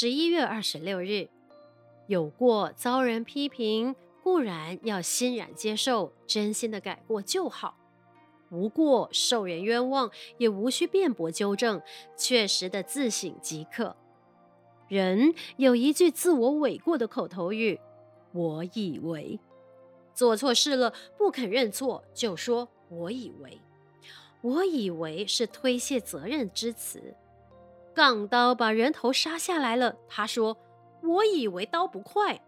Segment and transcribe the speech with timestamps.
[0.00, 1.28] 十一月二十六日，
[2.06, 7.74] 有过遭人批评，固然要欣然接受，真心的改过就好；
[8.48, 11.82] 无过受人冤枉，也无需辩驳纠正，
[12.16, 13.96] 确实的自省即可。
[14.86, 17.80] 人有一句自我诿过的口头语
[18.30, 19.40] ：“我以为”，
[20.14, 23.60] 做错事了不肯认错，就说“我以为”。
[24.42, 27.16] 我以为是推卸责任之词。
[27.98, 30.56] 钢刀把人头杀下来了，他说
[31.02, 32.40] ：“我以为刀不快。”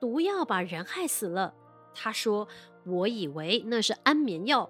[0.00, 1.54] 毒药把人害死了，
[1.94, 2.48] 他说
[2.84, 4.68] ：“我以为那是安眠药。”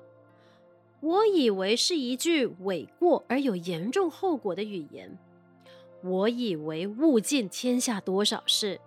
[1.00, 5.16] 我以为是一句诿过而有严重后果的语言。
[6.02, 8.78] 我以为物尽天下多少事，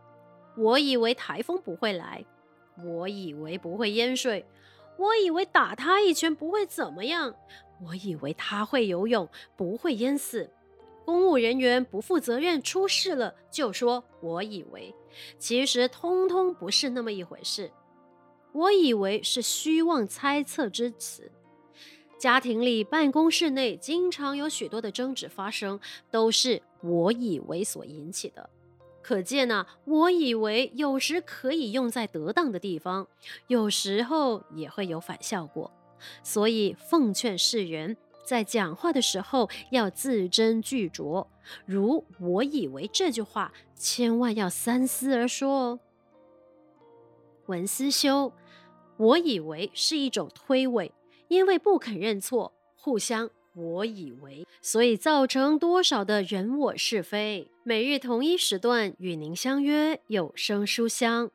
[0.56, 2.24] 我以为台风不会来，
[2.84, 4.46] 我以为不会淹水，
[5.00, 7.34] 我以为打他一拳不会怎么样，
[7.84, 10.52] 我以为他会游泳不会淹死。
[11.06, 14.94] 公务人员不负责任出事了，就说我以为，
[15.38, 17.72] 其实通通不是那么一回事。
[18.52, 21.32] 我以为是虚妄猜测之词。
[22.18, 25.80] 家庭里、办公室内，经常有许多的争执发生，
[26.10, 28.50] 都是我以为所引起的。
[29.02, 33.08] 可见呢、我以为有时可以用在得当的地方，
[33.48, 35.70] 有时候也会有反效果。
[36.24, 41.28] 所以奉劝世人，在讲话的时候要字斟句酌。
[41.66, 45.80] 如“我以为”这句话，千万要三思而说哦。
[47.46, 48.34] 文思修，
[48.98, 50.92] 我以为是一种推诿。
[51.28, 57.50] 因为不肯认错，互相我以为，所以造成多少的人我是非。
[57.64, 61.32] 每日同一时段与您相约有声书香。